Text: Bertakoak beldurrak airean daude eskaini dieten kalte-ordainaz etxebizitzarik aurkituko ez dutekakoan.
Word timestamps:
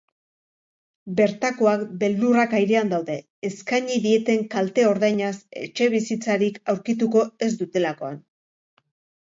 Bertakoak 1.17 1.83
beldurrak 2.03 2.55
airean 2.61 2.89
daude 2.93 3.17
eskaini 3.51 3.99
dieten 4.07 4.43
kalte-ordainaz 4.55 5.33
etxebizitzarik 5.67 6.61
aurkituko 6.75 7.27
ez 7.49 7.53
dutekakoan. 7.65 8.19